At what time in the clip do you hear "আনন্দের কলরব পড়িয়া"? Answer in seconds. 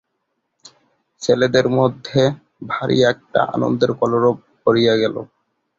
3.55-4.93